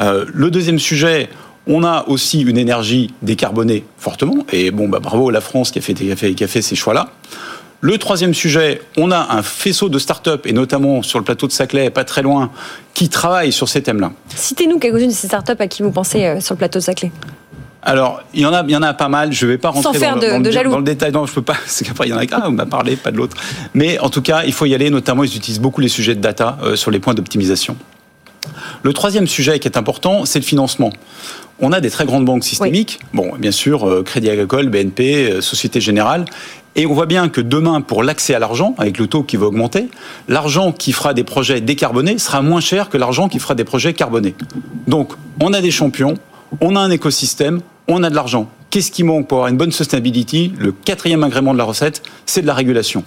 Euh, 0.00 0.26
le 0.34 0.50
deuxième 0.50 0.78
sujet, 0.78 1.30
on 1.66 1.84
a 1.84 2.04
aussi 2.08 2.40
une 2.42 2.58
énergie 2.58 3.12
décarbonée 3.22 3.84
fortement, 3.98 4.46
et 4.52 4.70
bon, 4.70 4.88
bah, 4.88 5.00
bravo 5.00 5.28
à 5.28 5.32
la 5.32 5.40
France 5.40 5.70
qui 5.70 5.78
a 5.78 5.82
fait, 5.82 5.94
qui 5.94 6.10
a 6.10 6.16
fait, 6.16 6.34
qui 6.34 6.44
a 6.44 6.48
fait 6.48 6.62
ces 6.62 6.76
choix-là. 6.76 7.08
Le 7.80 7.98
troisième 7.98 8.32
sujet, 8.32 8.80
on 8.96 9.10
a 9.10 9.36
un 9.36 9.42
faisceau 9.42 9.88
de 9.88 9.98
start-up, 9.98 10.46
et 10.46 10.52
notamment 10.52 11.02
sur 11.02 11.18
le 11.18 11.24
plateau 11.24 11.46
de 11.46 11.52
Saclay, 11.52 11.90
pas 11.90 12.04
très 12.04 12.22
loin, 12.22 12.50
qui 12.94 13.08
travaillent 13.08 13.52
sur 13.52 13.68
ces 13.68 13.82
thèmes-là. 13.82 14.12
Citez-nous 14.34 14.78
quelques-unes 14.78 15.08
de 15.08 15.12
ces 15.12 15.26
start-up 15.26 15.60
à 15.60 15.66
qui 15.66 15.82
vous 15.82 15.90
pensez 15.90 16.24
euh, 16.24 16.40
sur 16.40 16.54
le 16.54 16.58
plateau 16.58 16.78
de 16.78 16.84
Saclay. 16.84 17.12
Alors, 17.82 18.20
il 18.34 18.40
y 18.40 18.46
en 18.46 18.52
a, 18.52 18.64
il 18.66 18.70
y 18.72 18.76
en 18.76 18.82
a 18.82 18.94
pas 18.94 19.08
mal. 19.08 19.32
Je 19.32 19.46
ne 19.46 19.52
vais 19.52 19.58
pas 19.58 19.68
rentrer 19.68 20.00
dans, 20.00 20.16
le, 20.16 20.82
détail. 20.82 21.12
Non, 21.12 21.24
je 21.24 21.32
peux 21.32 21.42
pas. 21.42 21.56
C'est 21.66 21.86
qu'après 21.86 22.08
il 22.08 22.10
y 22.10 22.12
en 22.12 22.18
a 22.18 22.22
un. 22.22 22.48
On 22.48 22.50
m'a 22.50 22.66
parlé, 22.66 22.96
pas 22.96 23.12
de 23.12 23.16
l'autre. 23.16 23.36
Mais 23.74 24.00
en 24.00 24.10
tout 24.10 24.22
cas, 24.22 24.42
il 24.44 24.52
faut 24.52 24.66
y 24.66 24.74
aller. 24.74 24.90
Notamment, 24.90 25.22
ils 25.22 25.36
utilisent 25.36 25.60
beaucoup 25.60 25.80
les 25.80 25.88
sujets 25.88 26.16
de 26.16 26.20
data 26.20 26.58
euh, 26.64 26.74
sur 26.74 26.90
les 26.90 26.98
points 26.98 27.14
d'optimisation. 27.14 27.76
Le 28.82 28.92
troisième 28.92 29.28
sujet 29.28 29.60
qui 29.60 29.68
est 29.68 29.76
important, 29.76 30.24
c'est 30.24 30.40
le 30.40 30.44
financement. 30.44 30.90
On 31.58 31.72
a 31.72 31.80
des 31.80 31.90
très 31.90 32.04
grandes 32.04 32.26
banques 32.26 32.44
systémiques, 32.44 32.98
bon, 33.14 33.32
bien 33.38 33.50
sûr, 33.50 33.88
euh, 33.88 34.02
Crédit 34.02 34.28
Agricole, 34.28 34.68
BNP, 34.68 35.30
euh, 35.30 35.40
Société 35.40 35.80
Générale, 35.80 36.26
et 36.74 36.84
on 36.84 36.92
voit 36.92 37.06
bien 37.06 37.30
que 37.30 37.40
demain, 37.40 37.80
pour 37.80 38.02
l'accès 38.02 38.34
à 38.34 38.38
l'argent, 38.38 38.74
avec 38.76 38.98
le 38.98 39.06
taux 39.06 39.22
qui 39.22 39.38
va 39.38 39.46
augmenter, 39.46 39.88
l'argent 40.28 40.72
qui 40.72 40.92
fera 40.92 41.14
des 41.14 41.24
projets 41.24 41.62
décarbonés 41.62 42.18
sera 42.18 42.42
moins 42.42 42.60
cher 42.60 42.90
que 42.90 42.98
l'argent 42.98 43.28
qui 43.28 43.38
fera 43.38 43.54
des 43.54 43.64
projets 43.64 43.94
carbonés. 43.94 44.34
Donc, 44.86 45.14
on 45.40 45.54
a 45.54 45.62
des 45.62 45.70
champions, 45.70 46.14
on 46.60 46.76
a 46.76 46.80
un 46.80 46.90
écosystème, 46.90 47.62
on 47.88 48.02
a 48.02 48.10
de 48.10 48.14
l'argent. 48.14 48.50
Qu'est-ce 48.68 48.90
qui 48.90 49.04
manque 49.04 49.26
pour 49.26 49.38
avoir 49.38 49.48
une 49.48 49.56
bonne 49.56 49.72
sustainability? 49.72 50.52
Le 50.58 50.72
quatrième 50.72 51.24
agrément 51.24 51.54
de 51.54 51.58
la 51.58 51.64
recette, 51.64 52.02
c'est 52.26 52.42
de 52.42 52.46
la 52.46 52.54
régulation. 52.54 53.04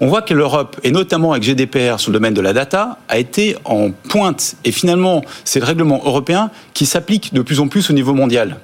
On 0.00 0.08
voit 0.08 0.22
que 0.22 0.34
l'Europe, 0.34 0.78
et 0.82 0.90
notamment 0.90 1.32
avec 1.32 1.44
GDPR 1.44 2.00
sur 2.00 2.10
le 2.10 2.18
domaine 2.18 2.34
de 2.34 2.40
la 2.40 2.52
data, 2.52 2.98
a 3.08 3.18
été 3.18 3.56
en 3.64 3.90
pointe. 3.90 4.56
Et 4.64 4.72
finalement, 4.72 5.24
c'est 5.44 5.60
le 5.60 5.66
règlement 5.66 6.02
européen 6.04 6.50
qui 6.72 6.84
s'applique 6.84 7.32
de 7.32 7.42
plus 7.42 7.60
en 7.60 7.68
plus 7.68 7.90
au 7.90 7.92
niveau 7.92 8.12
mondial. 8.12 8.58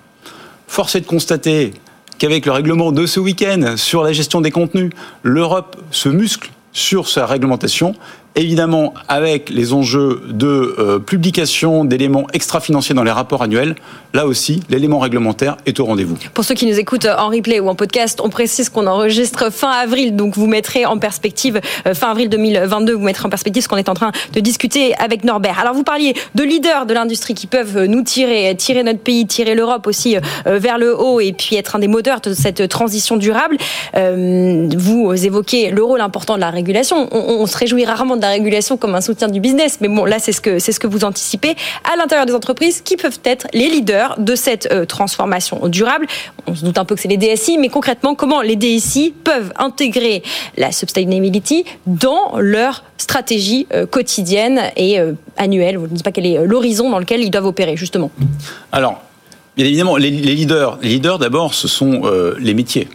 Force 0.67 0.95
est 0.97 1.01
de 1.01 1.07
constater 1.07 1.73
qu'avec 2.19 2.47
le 2.47 2.53
règlement 2.53 2.93
de 2.93 3.07
ce 3.07 3.21
week-end 3.21 3.75
sur 3.77 4.03
la 4.03 4.13
gestion 4.13 4.41
des 4.41 4.51
contenus, 4.51 4.91
l'Europe 5.23 5.77
se 5.91 6.09
muscle 6.09 6.51
sur 6.73 7.09
sa 7.09 7.27
réglementation 7.27 7.95
évidemment 8.37 8.95
avec 9.09 9.51
les 9.51 9.73
enjeux 9.73 10.23
de 10.29 10.47
euh, 10.79 10.99
publication 10.99 11.85
d'éléments 11.85 12.27
extra-financiers 12.33 12.95
dans 12.95 13.03
les 13.03 13.11
rapports 13.11 13.43
annuels, 13.43 13.75
là 14.15 14.27
aussi, 14.27 14.63
l'élément 14.69 14.99
réglementaire 14.99 15.57
est 15.67 15.81
au 15.81 15.85
rendez-vous. 15.85 16.17
Pour 16.35 16.45
ceux 16.45 16.55
qui 16.55 16.67
nous 16.67 16.79
écoutent 16.79 17.07
en 17.07 17.29
replay 17.29 17.61
ou 17.61 17.69
en 17.69 17.75
podcast, 17.75 18.21
on 18.23 18.29
précise 18.29 18.69
qu'on 18.69 18.87
enregistre 18.87 19.53
fin 19.53 19.71
avril, 19.71 20.17
donc 20.17 20.37
vous 20.37 20.47
mettrez 20.47 20.87
en 20.87 20.99
perspective, 20.99 21.61
euh, 21.87 21.95
fin 21.95 22.11
avril 22.11 22.29
2022, 22.29 22.95
vous 22.95 23.05
mettrez 23.05 23.27
en 23.27 23.31
perspective 23.31 23.63
ce 23.63 23.69
qu'on 23.69 23.77
est 23.77 23.89
en 23.89 23.95
train 23.95 24.13
de 24.33 24.41
discuter 24.41 24.95
avec 24.97 25.25
Norbert. 25.25 25.59
Alors 25.59 25.75
vous 25.75 25.85
parliez 25.85 26.15
de 26.35 26.43
leaders 26.43 26.87
de 26.87 26.95
l'industrie 26.95 27.35
qui 27.35 27.47
peuvent 27.47 27.85
nous 27.85 28.03
tirer, 28.03 28.55
tirer 28.57 28.83
notre 28.83 29.01
pays, 29.01 29.27
tirer 29.27 29.55
l'Europe 29.55 29.87
aussi 29.87 30.17
euh, 30.17 30.59
vers 30.59 30.79
le 30.79 30.97
haut 30.97 31.21
et 31.21 31.33
puis 31.33 31.57
être 31.57 31.77
un 31.77 31.81
des 31.81 31.89
moteurs 31.89 32.21
de 32.21 32.33
cette 32.33 32.69
transition 32.69 33.17
durable. 33.17 33.57
Vous 33.95 35.27
évoquez 35.27 35.71
le 35.71 35.83
rôle 35.83 36.01
important 36.01 36.37
de 36.37 36.41
la 36.41 36.51
régulation. 36.51 37.09
On, 37.13 37.41
on 37.41 37.47
se 37.47 37.57
réjouit 37.57 37.85
rarement 37.85 38.17
de 38.21 38.25
la 38.27 38.31
régulation 38.31 38.77
comme 38.77 38.95
un 38.95 39.01
soutien 39.01 39.29
du 39.29 39.41
business. 39.41 39.79
Mais 39.81 39.89
bon, 39.89 40.05
là, 40.05 40.19
c'est 40.19 40.33
ce 40.33 40.41
que, 40.41 40.59
c'est 40.59 40.73
ce 40.73 40.79
que 40.79 40.87
vous 40.87 41.05
anticipez 41.05 41.57
à 41.93 41.97
l'intérieur 41.97 42.27
des 42.27 42.35
entreprises 42.35 42.81
qui 42.81 42.97
peuvent 42.97 43.19
être 43.25 43.47
les 43.53 43.69
leaders 43.69 44.17
de 44.19 44.35
cette 44.35 44.71
euh, 44.71 44.85
transformation 44.85 45.67
durable. 45.67 46.07
On 46.47 46.55
se 46.55 46.65
doute 46.65 46.79
un 46.79 46.85
peu 46.85 46.95
que 46.95 47.01
c'est 47.01 47.09
les 47.09 47.17
DSI, 47.17 47.59
mais 47.59 47.69
concrètement, 47.69 48.15
comment 48.15 48.43
les 48.43 48.57
DSI 48.57 49.13
peuvent 49.25 49.53
intégrer 49.57 50.23
la 50.57 50.71
sustainability 50.71 51.65
dans 51.87 52.39
leur 52.39 52.85
stratégie 52.99 53.67
euh, 53.73 53.87
quotidienne 53.87 54.61
et 54.77 55.01
euh, 55.01 55.13
annuelle. 55.37 55.79
Vous 55.79 55.87
ne 55.87 55.95
dites 55.95 56.05
pas 56.05 56.13
quel 56.13 56.27
est 56.27 56.47
l'horizon 56.47 56.91
dans 56.91 56.99
lequel 56.99 57.23
ils 57.23 57.31
doivent 57.31 57.47
opérer, 57.47 57.77
justement. 57.77 58.11
Alors, 58.71 59.01
bien 59.57 59.67
évidemment, 59.67 59.97
les, 59.97 60.11
leaders, 60.11 60.79
les 60.83 60.91
leaders 60.91 61.19
d'abord, 61.19 61.55
ce 61.55 61.67
sont 61.67 62.03
les 62.39 62.55
métiers 62.55 62.89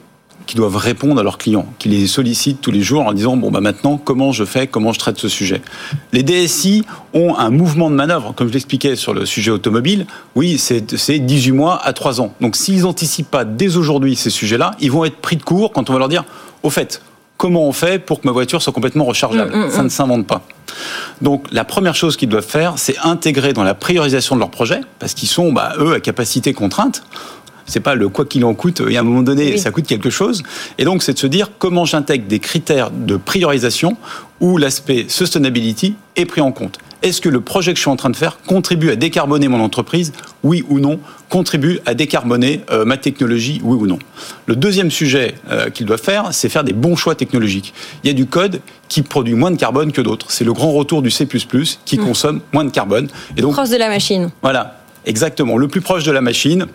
qui 0.46 0.56
doivent 0.56 0.76
répondre 0.76 1.20
à 1.20 1.24
leurs 1.24 1.38
clients, 1.38 1.68
qui 1.80 1.90
les 1.90 2.08
sollicitent 2.08 2.62
tous 2.62 2.72
les 2.72 2.82
jours 2.82 3.06
en 3.06 3.14
disant 3.14 3.38
bon 3.38 3.52
bah 3.52 3.62
maintenant 3.62 3.98
comment 3.98 4.32
je 4.32 4.44
fais, 4.44 4.68
comment 4.68 4.94
je 4.94 5.00
traite 5.00 5.18
ce 5.18 5.28
sujet. 5.28 5.62
Les 6.14 6.24
DSI 6.24 6.84
ont 7.14 7.36
un 7.36 7.50
mouvement 7.50 7.90
de 7.90 7.96
manœuvre, 7.96 8.34
comme 8.36 8.48
je 8.48 8.54
l'expliquais 8.54 8.96
sur 8.96 9.14
le 9.14 9.26
sujet 9.26 9.52
automobile. 9.52 10.06
Oui, 10.36 10.58
c'est 10.58 11.20
18 11.20 11.52
mois 11.52 11.82
à 11.84 11.94
3 11.94 12.22
ans. 12.22 12.34
Donc 12.42 12.56
s'ils 12.56 12.82
n'anticipent 12.82 13.32
pas 13.32 13.46
dès 13.46 13.78
aujourd'hui 13.78 14.16
ces 14.16 14.30
sujets-là, 14.30 14.72
ils 14.80 14.92
vont 14.92 15.06
être 15.06 15.18
pris 15.18 15.36
de 15.36 15.44
court 15.44 15.72
quand 15.72 15.90
on 15.90 15.94
va 15.94 16.00
leur 16.00 16.10
dire 16.10 16.26
au 16.64 16.70
fait 16.70 17.02
comment 17.38 17.68
on 17.68 17.74
fait 17.74 18.00
pour 18.00 18.22
que 18.22 18.28
ma 18.28 18.32
voiture 18.32 18.62
soit 18.62 18.74
complètement 18.74 19.06
rechargeable? 19.06 19.56
Mm, 19.56 19.66
mm, 19.66 19.72
Ça 19.72 19.82
ne 19.82 19.88
mm. 19.88 19.90
s'invente 19.90 20.28
pas. 20.28 20.42
Donc 21.22 21.46
la 21.52 21.64
première 21.64 21.96
chose 21.96 22.18
qu'ils 22.18 22.30
doivent 22.30 22.46
faire, 22.46 22.74
c'est 22.78 22.98
intégrer 23.04 23.54
dans 23.54 23.64
la 23.64 23.74
priorisation 23.74 24.36
de 24.36 24.40
leur 24.40 24.52
projet, 24.52 24.82
parce 25.00 25.14
qu'ils 25.14 25.30
sont, 25.30 25.52
bah, 25.52 25.74
eux, 25.80 25.94
à 25.94 26.00
capacité 26.00 26.54
contrainte, 26.54 27.04
C'est 27.66 27.80
pas 27.80 27.96
le 27.96 28.10
quoi 28.10 28.26
qu'il 28.26 28.46
en 28.46 28.54
coûte. 28.54 28.82
Il 28.86 28.94
y 28.94 28.98
a 28.98 29.00
un 29.00 29.04
moment 29.04 29.22
donné, 29.22 29.58
ça 29.58 29.72
coûte 29.72 29.88
quelque 29.88 30.10
chose. 30.10 30.44
Et 30.78 30.86
donc, 30.86 31.04
c'est 31.04 31.14
de 31.14 31.20
se 31.20 31.28
dire 31.28 31.52
comment 31.58 31.86
j'intègre 31.86 32.28
des 32.28 32.40
critères 32.40 32.92
de 32.92 33.18
priorisation 33.18 33.98
où 34.40 34.58
l'aspect 34.58 35.06
sustainability 35.08 35.96
est 36.16 36.26
pris 36.26 36.42
en 36.42 36.52
compte. 36.52 36.80
Est-ce 37.02 37.22
que 37.22 37.30
le 37.30 37.42
projet 37.42 37.72
que 37.72 37.78
je 37.78 37.82
suis 37.82 37.92
en 37.92 37.96
train 37.98 38.10
de 38.10 38.16
faire 38.16 38.40
contribue 38.48 38.90
à 38.90 38.96
décarboner 38.96 39.48
mon 39.48 39.60
entreprise? 39.60 40.12
Oui 40.44 40.64
ou 40.70 40.80
non? 40.80 41.00
Contribue 41.30 41.80
à 41.86 41.94
décarboner 41.94 42.62
euh, 42.72 42.84
ma 42.84 42.98
technologie? 42.98 43.62
Oui 43.64 43.78
ou 43.80 43.86
non? 43.86 44.00
Le 44.48 44.56
deuxième 44.56 44.90
sujet 44.90 45.36
euh, 45.52 45.70
qu'il 45.70 45.86
doit 45.86 46.00
faire, 46.00 46.30
c'est 46.32 46.50
faire 46.50 46.64
des 46.64 46.74
bons 46.74 46.96
choix 46.96 47.14
technologiques. 47.14 47.74
Il 48.04 48.08
y 48.08 48.10
a 48.10 48.14
du 48.14 48.26
code 48.26 48.60
qui 48.88 49.04
produit 49.04 49.36
moins 49.36 49.52
de 49.52 49.58
carbone 49.58 49.92
que 49.92 50.02
d'autres. 50.02 50.32
C'est 50.32 50.46
le 50.46 50.54
grand 50.54 50.72
retour 50.72 51.04
du 51.04 51.12
C++ 51.12 51.28
qui 51.28 52.00
mmh. 52.00 52.04
consomme 52.04 52.42
moins 52.54 52.66
de 52.66 52.72
carbone. 52.72 53.08
Et 53.38 53.42
donc, 53.42 53.54
proche 53.54 53.70
de 53.70 53.78
la 53.78 53.90
machine. 53.90 54.32
Voilà, 54.42 54.80
exactement. 55.06 55.58
Le 55.58 55.68
plus 55.68 55.82
proche 55.82 56.06
de 56.06 56.12
la 56.12 56.22
machine, 56.22 56.66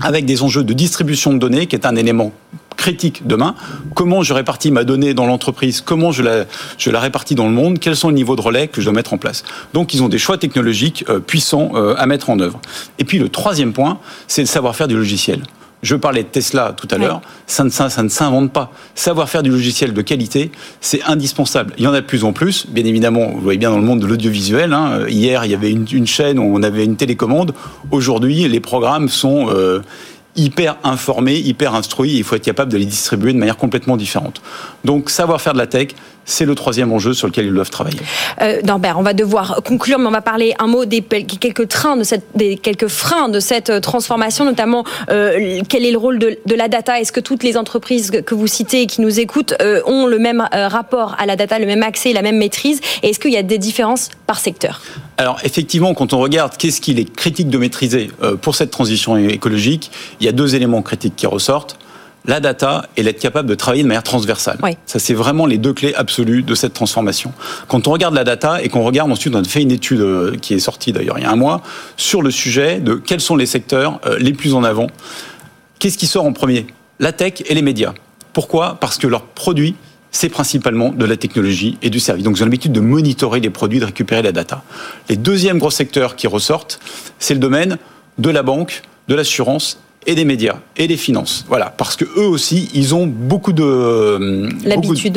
avec 0.00 0.24
des 0.24 0.42
enjeux 0.42 0.64
de 0.64 0.72
distribution 0.72 1.32
de 1.32 1.38
données, 1.38 1.66
qui 1.66 1.76
est 1.76 1.86
un 1.86 1.96
élément 1.96 2.32
critique 2.76 3.26
demain. 3.26 3.54
Comment 3.94 4.22
je 4.22 4.32
répartis 4.32 4.70
ma 4.70 4.84
donnée 4.84 5.14
dans 5.14 5.26
l'entreprise? 5.26 5.80
Comment 5.80 6.10
je 6.12 6.22
la, 6.22 7.00
répartis 7.00 7.34
dans 7.34 7.46
le 7.46 7.52
monde? 7.52 7.78
Quels 7.78 7.96
sont 7.96 8.08
les 8.08 8.14
niveaux 8.14 8.36
de 8.36 8.40
relais 8.40 8.68
que 8.68 8.80
je 8.80 8.86
dois 8.86 8.94
mettre 8.94 9.12
en 9.12 9.18
place? 9.18 9.44
Donc, 9.74 9.94
ils 9.94 10.02
ont 10.02 10.08
des 10.08 10.18
choix 10.18 10.38
technologiques 10.38 11.04
euh, 11.08 11.20
puissants 11.20 11.72
euh, 11.74 11.94
à 11.98 12.06
mettre 12.06 12.30
en 12.30 12.40
œuvre. 12.40 12.60
Et 12.98 13.04
puis, 13.04 13.18
le 13.18 13.28
troisième 13.28 13.72
point, 13.72 13.98
c'est 14.26 14.42
le 14.42 14.46
savoir-faire 14.46 14.88
du 14.88 14.96
logiciel. 14.96 15.42
Je 15.82 15.96
parlais 15.96 16.22
de 16.22 16.28
Tesla 16.28 16.74
tout 16.76 16.86
à 16.92 16.98
l'heure, 16.98 17.20
ça 17.48 17.64
ne, 17.64 17.70
ça, 17.70 18.02
ne 18.02 18.08
s'invente 18.08 18.52
pas. 18.52 18.70
Savoir 18.94 19.28
faire 19.28 19.42
du 19.42 19.50
logiciel 19.50 19.92
de 19.92 20.00
qualité, 20.00 20.52
c'est 20.80 21.02
indispensable. 21.02 21.74
Il 21.76 21.82
y 21.82 21.88
en 21.88 21.92
a 21.92 22.00
de 22.00 22.06
plus 22.06 22.22
en 22.22 22.32
plus, 22.32 22.66
bien 22.68 22.84
évidemment, 22.84 23.30
vous 23.32 23.40
voyez 23.40 23.58
bien 23.58 23.70
dans 23.70 23.78
le 23.78 23.84
monde 23.84 23.98
de 23.98 24.06
l'audiovisuel. 24.06 24.72
Hein. 24.72 25.08
Hier, 25.08 25.44
il 25.44 25.50
y 25.50 25.54
avait 25.54 25.72
une, 25.72 26.06
chaîne 26.06 26.38
où 26.38 26.54
on 26.56 26.62
avait 26.62 26.84
une 26.84 26.94
télécommande. 26.96 27.52
Aujourd'hui, 27.90 28.48
les 28.48 28.60
programmes 28.60 29.08
sont... 29.08 29.48
Euh, 29.50 29.80
hyper 30.34 30.76
informés, 30.82 31.36
hyper 31.36 31.74
instruits, 31.74 32.16
il 32.16 32.24
faut 32.24 32.36
être 32.36 32.44
capable 32.44 32.72
de 32.72 32.78
les 32.78 32.86
distribuer 32.86 33.34
de 33.34 33.38
manière 33.38 33.58
complètement 33.58 33.98
différente. 33.98 34.40
Donc 34.82 35.10
savoir 35.10 35.42
faire 35.42 35.52
de 35.52 35.58
la 35.58 35.66
tech, 35.66 35.88
c'est 36.24 36.44
le 36.44 36.54
troisième 36.54 36.92
enjeu 36.92 37.14
sur 37.14 37.26
lequel 37.26 37.46
ils 37.46 37.54
doivent 37.54 37.70
travailler. 37.70 38.00
Euh, 38.40 38.60
Norbert, 38.62 38.98
on 38.98 39.02
va 39.02 39.12
devoir 39.12 39.60
conclure, 39.64 39.98
mais 39.98 40.06
on 40.06 40.12
va 40.12 40.20
parler 40.20 40.54
un 40.58 40.66
mot 40.66 40.84
des 40.84 41.02
quelques 41.02 41.68
trains 41.68 41.96
de 41.96 42.04
cette, 42.04 42.24
des 42.34 42.56
quelques 42.56 42.88
freins 42.88 43.28
de 43.28 43.40
cette 43.40 43.70
euh, 43.70 43.80
transformation, 43.80 44.44
notamment 44.44 44.84
euh, 45.10 45.60
quel 45.68 45.84
est 45.84 45.90
le 45.90 45.98
rôle 45.98 46.18
de, 46.18 46.38
la 46.54 46.68
data? 46.68 47.00
Est-ce 47.00 47.12
que 47.12 47.20
toutes 47.20 47.42
les 47.42 47.56
entreprises 47.56 48.10
que 48.10 48.34
vous 48.34 48.46
citez 48.46 48.82
et 48.82 48.86
qui 48.86 49.00
nous 49.00 49.20
écoutent 49.20 49.54
euh, 49.60 49.80
ont 49.86 50.06
le 50.06 50.18
même 50.18 50.46
rapport 50.52 51.16
à 51.18 51.26
la 51.26 51.36
data, 51.36 51.58
le 51.58 51.66
même 51.66 51.82
accès, 51.82 52.12
la 52.12 52.22
même 52.22 52.36
maîtrise? 52.36 52.80
Et 53.02 53.10
est-ce 53.10 53.18
qu'il 53.18 53.32
y 53.32 53.36
a 53.36 53.42
des 53.42 53.58
différences 53.58 54.10
par 54.26 54.38
secteur? 54.38 54.80
Alors 55.18 55.38
effectivement, 55.44 55.94
quand 55.94 56.12
on 56.12 56.18
regarde 56.18 56.56
qu'est-ce 56.56 56.80
qu'il 56.80 56.98
est 56.98 57.12
critique 57.12 57.48
de 57.48 57.58
maîtriser 57.58 58.10
pour 58.40 58.54
cette 58.54 58.70
transition 58.70 59.16
écologique, 59.16 59.90
il 60.20 60.26
y 60.26 60.28
a 60.28 60.32
deux 60.32 60.54
éléments 60.54 60.82
critiques 60.82 61.16
qui 61.16 61.26
ressortent 61.26 61.78
la 62.24 62.40
data 62.40 62.86
et 62.96 63.02
l'être 63.02 63.20
capable 63.20 63.48
de 63.48 63.54
travailler 63.54 63.82
de 63.82 63.88
manière 63.88 64.02
transversale. 64.02 64.58
Ça, 64.86 64.98
c'est 64.98 65.14
vraiment 65.14 65.46
les 65.46 65.58
deux 65.58 65.72
clés 65.72 65.94
absolues 65.94 66.42
de 66.42 66.54
cette 66.54 66.72
transformation. 66.72 67.32
Quand 67.68 67.88
on 67.88 67.90
regarde 67.90 68.14
la 68.14 68.24
data 68.24 68.62
et 68.62 68.68
qu'on 68.68 68.82
regarde 68.82 69.10
ensuite, 69.10 69.34
on 69.34 69.40
a 69.40 69.44
fait 69.44 69.62
une 69.62 69.72
étude 69.72 70.00
euh, 70.00 70.36
qui 70.40 70.54
est 70.54 70.60
sortie 70.60 70.92
d'ailleurs 70.92 71.18
il 71.18 71.22
y 71.22 71.26
a 71.26 71.30
un 71.30 71.36
mois 71.36 71.62
sur 71.96 72.22
le 72.22 72.30
sujet 72.30 72.80
de 72.80 72.94
quels 72.94 73.20
sont 73.20 73.36
les 73.36 73.46
secteurs 73.46 74.00
euh, 74.06 74.18
les 74.18 74.32
plus 74.32 74.54
en 74.54 74.62
avant. 74.62 74.86
Qu'est-ce 75.78 75.98
qui 75.98 76.06
sort 76.06 76.24
en 76.24 76.32
premier? 76.32 76.66
La 77.00 77.12
tech 77.12 77.42
et 77.46 77.54
les 77.54 77.62
médias. 77.62 77.92
Pourquoi? 78.32 78.76
Parce 78.80 78.98
que 78.98 79.06
leurs 79.06 79.24
produits 79.24 79.74
c'est 80.14 80.28
principalement 80.28 80.90
de 80.90 81.06
la 81.06 81.16
technologie 81.16 81.78
et 81.80 81.88
du 81.88 81.98
service. 81.98 82.22
Donc, 82.22 82.36
ils 82.36 82.42
ont 82.42 82.44
l'habitude 82.44 82.72
de 82.72 82.80
monitorer 82.80 83.40
les 83.40 83.48
produits, 83.48 83.80
de 83.80 83.86
récupérer 83.86 84.20
la 84.20 84.30
data. 84.30 84.62
Les 85.08 85.16
deuxièmes 85.16 85.58
gros 85.58 85.70
secteurs 85.70 86.16
qui 86.16 86.26
ressortent, 86.26 86.78
c'est 87.18 87.32
le 87.32 87.40
domaine 87.40 87.78
de 88.18 88.28
la 88.28 88.42
banque, 88.42 88.82
de 89.08 89.14
l'assurance 89.14 89.80
et 90.06 90.14
des 90.14 90.24
médias 90.24 90.56
et 90.76 90.88
des 90.88 90.96
finances. 90.96 91.44
Voilà, 91.48 91.72
parce 91.76 91.96
que 91.96 92.04
eux 92.04 92.26
aussi, 92.26 92.68
ils 92.74 92.94
ont 92.94 93.06
beaucoup 93.06 93.52
de 93.52 93.62
euh, 93.62 94.48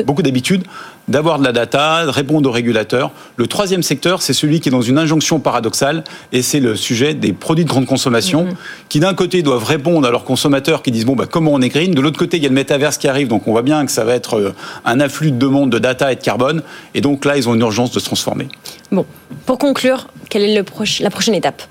beaucoup 0.05 0.21
d'habitude 0.21 0.63
d'avoir 1.07 1.37
de 1.37 1.43
la 1.43 1.51
data, 1.51 2.05
de 2.05 2.09
répondre 2.09 2.49
aux 2.49 2.51
régulateurs. 2.51 3.11
Le 3.35 3.47
troisième 3.47 3.83
secteur, 3.83 4.21
c'est 4.21 4.33
celui 4.33 4.59
qui 4.59 4.69
est 4.69 4.71
dans 4.71 4.81
une 4.81 4.97
injonction 4.97 5.39
paradoxale, 5.39 6.03
et 6.31 6.41
c'est 6.41 6.59
le 6.59 6.75
sujet 6.75 7.13
des 7.13 7.31
produits 7.31 7.63
de 7.63 7.69
grande 7.69 7.85
consommation, 7.85 8.45
mhm. 8.45 8.55
qui 8.89 8.99
d'un 8.99 9.13
côté 9.13 9.43
doivent 9.43 9.63
répondre 9.63 10.07
à 10.07 10.11
leurs 10.11 10.23
consommateurs 10.23 10.81
qui 10.81 10.91
disent 10.91 11.05
bon 11.05 11.15
bah 11.15 11.27
comment 11.29 11.51
on 11.53 11.61
est 11.61 11.69
green, 11.69 11.93
de 11.93 12.01
l'autre 12.01 12.17
côté 12.17 12.37
il 12.37 12.43
y 12.43 12.45
a 12.45 12.49
le 12.49 12.55
métaverse 12.55 12.97
qui 12.97 13.07
arrive, 13.07 13.27
donc 13.27 13.47
on 13.47 13.51
voit 13.51 13.61
bien 13.61 13.85
que 13.85 13.91
ça 13.91 14.03
va 14.03 14.15
être 14.15 14.37
euh, 14.37 14.55
un 14.83 14.99
afflux 14.99 15.31
de 15.31 15.37
demande 15.37 15.69
de 15.69 15.79
data 15.79 16.11
et 16.11 16.15
de 16.15 16.21
carbone, 16.21 16.63
et 16.93 17.01
donc 17.01 17.25
là 17.25 17.37
ils 17.37 17.47
ont 17.47 17.53
une 17.53 17.61
urgence 17.61 17.91
de 17.91 17.99
se 17.99 18.05
transformer. 18.05 18.47
Bon, 18.91 19.05
pour 19.45 19.57
conclure, 19.57 20.07
quelle 20.29 20.43
est 20.43 20.55
le 20.55 20.65
la 21.01 21.09
prochaine 21.09 21.35
étape? 21.35 21.63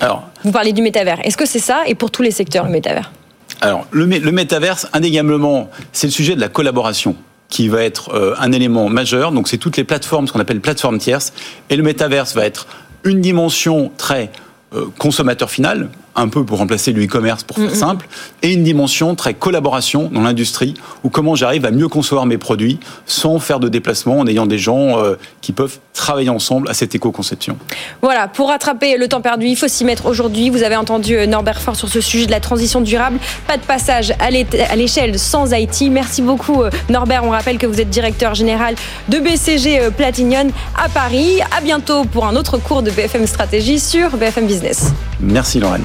Alors, 0.00 0.28
Vous 0.44 0.52
parlez 0.52 0.72
du 0.72 0.82
métavers. 0.82 1.18
Est-ce 1.24 1.36
que 1.36 1.46
c'est 1.46 1.58
ça 1.58 1.82
et 1.86 1.94
pour 1.94 2.10
tous 2.10 2.22
les 2.22 2.30
secteurs, 2.30 2.64
le 2.64 2.70
métavers? 2.70 3.12
Alors, 3.60 3.86
le, 3.90 4.04
le 4.04 4.32
métaverse, 4.32 4.86
indéniablement, 4.92 5.70
c'est 5.92 6.06
le 6.06 6.12
sujet 6.12 6.34
de 6.34 6.40
la 6.40 6.48
collaboration 6.48 7.16
qui 7.48 7.68
va 7.68 7.82
être 7.82 8.12
euh, 8.14 8.34
un 8.38 8.52
élément 8.52 8.88
majeur. 8.88 9.32
Donc, 9.32 9.48
c'est 9.48 9.58
toutes 9.58 9.76
les 9.76 9.84
plateformes, 9.84 10.26
ce 10.26 10.32
qu'on 10.32 10.40
appelle 10.40 10.60
plateformes 10.60 10.98
tierces. 10.98 11.32
Et 11.70 11.76
le 11.76 11.82
métaverse 11.82 12.34
va 12.34 12.44
être 12.44 12.66
une 13.04 13.20
dimension 13.20 13.92
très 13.96 14.30
euh, 14.74 14.86
consommateur 14.98 15.50
final, 15.50 15.88
un 16.16 16.28
peu 16.28 16.44
pour 16.44 16.58
remplacer 16.58 16.92
le 16.92 17.04
e-commerce 17.04 17.44
pour 17.44 17.56
faire 17.56 17.74
simple, 17.74 18.08
et 18.42 18.52
une 18.52 18.64
dimension 18.64 19.14
très 19.14 19.34
collaboration 19.34 20.10
dans 20.12 20.22
l'industrie, 20.22 20.74
où 21.04 21.10
comment 21.10 21.34
j'arrive 21.34 21.64
à 21.64 21.70
mieux 21.70 21.88
concevoir 21.88 22.26
mes 22.26 22.38
produits 22.38 22.78
sans 23.04 23.38
faire 23.38 23.60
de 23.60 23.68
déplacement, 23.68 24.18
en 24.20 24.26
ayant 24.26 24.46
des 24.46 24.58
gens 24.58 24.98
euh, 24.98 25.16
qui 25.42 25.52
peuvent 25.52 25.78
travailler 25.92 26.30
ensemble 26.30 26.68
à 26.68 26.74
cette 26.74 26.94
éco-conception. 26.94 27.56
Voilà, 28.02 28.28
pour 28.28 28.48
rattraper 28.48 28.96
le 28.96 29.08
temps 29.08 29.20
perdu, 29.20 29.46
il 29.46 29.56
faut 29.56 29.68
s'y 29.68 29.84
mettre 29.84 30.06
aujourd'hui. 30.06 30.50
Vous 30.50 30.62
avez 30.62 30.76
entendu 30.76 31.16
euh, 31.16 31.26
Norbert 31.26 31.60
Fort 31.60 31.76
sur 31.76 31.88
ce 31.88 32.00
sujet 32.00 32.26
de 32.26 32.30
la 32.30 32.40
transition 32.40 32.80
durable. 32.80 33.18
Pas 33.46 33.56
de 33.56 33.62
passage 33.62 34.12
à 34.18 34.30
l'échelle 34.76 35.18
sans 35.18 35.52
IT. 35.52 35.90
Merci 35.90 36.22
beaucoup 36.22 36.62
euh, 36.62 36.70
Norbert. 36.88 37.24
On 37.24 37.30
rappelle 37.30 37.58
que 37.58 37.66
vous 37.66 37.80
êtes 37.80 37.90
directeur 37.90 38.34
général 38.34 38.74
de 39.08 39.18
BCG 39.18 39.90
Platinum 39.96 40.50
à 40.76 40.88
Paris. 40.88 41.40
À 41.56 41.60
bientôt 41.60 42.04
pour 42.04 42.26
un 42.26 42.36
autre 42.36 42.58
cours 42.58 42.82
de 42.82 42.90
BFM 42.90 43.26
Stratégie 43.26 43.80
sur 43.80 44.16
BFM 44.16 44.46
Business. 44.46 44.92
Merci 45.20 45.60
Lorraine. 45.60 45.84